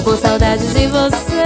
Tô 0.00 0.12
com 0.12 0.16
saudade 0.16 0.66
de 0.68 0.86
você. 0.86 1.44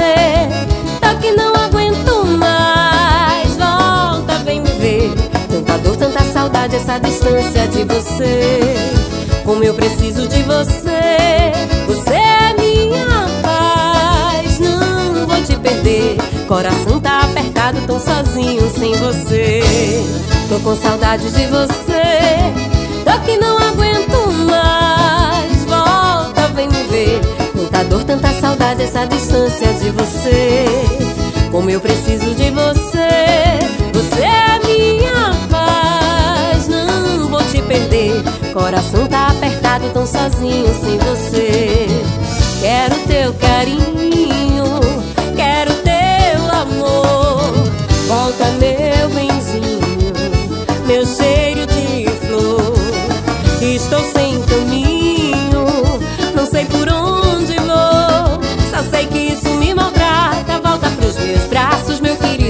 Tá 1.01 1.13
que 1.17 1.33
não 1.33 1.53
aguento 1.57 2.25
mais. 2.25 3.57
Volta, 3.57 4.39
vem 4.45 4.61
me 4.61 4.71
ver. 4.71 5.13
Tanta 5.51 5.77
dor, 5.79 5.97
tanta 5.97 6.23
saudade 6.23 6.77
Essa 6.77 7.01
distância 7.01 7.67
de 7.67 7.83
você. 7.83 8.61
Como 9.45 9.65
eu 9.65 9.75
preciso 9.75 10.29
de 10.29 10.41
você. 10.45 11.51
Você 11.89 12.15
é 12.15 12.55
minha 12.57 13.27
paz. 13.43 14.61
Não 14.61 15.27
vou 15.27 15.43
te 15.43 15.57
perder. 15.57 16.17
Coração 16.47 17.01
tá 17.01 17.23
apertado 17.23 17.81
Tão 17.89 17.99
sozinho 17.99 18.71
sem 18.71 18.93
você. 18.95 19.63
Tô 20.49 20.61
com 20.61 20.77
saudade 20.77 21.29
de 21.29 21.47
você. 21.47 22.24
Tanta 27.75 27.89
dor, 27.89 28.05
tanta 28.05 28.33
saudade, 28.35 28.85
essa 28.85 29.05
distância 29.05 29.67
de 29.75 29.91
você. 29.91 30.65
Como 31.51 31.69
eu 31.69 31.81
preciso 31.81 32.33
de 32.33 32.49
você, 32.53 33.59
você 33.93 34.21
é 34.23 34.61
minha 34.65 35.35
paz. 35.51 36.69
Não 36.69 37.27
vou 37.27 37.43
te 37.43 37.61
perder, 37.63 38.23
coração 38.53 39.09
tá 39.09 39.27
apertado, 39.27 39.91
tão 39.93 40.07
sozinho 40.07 40.73
sem 40.73 40.99
você. 40.99 41.89
Quero 42.61 42.95
teu 43.09 43.35
carinho, 43.35 43.94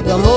tu 0.05 0.10
amor. 0.12 0.33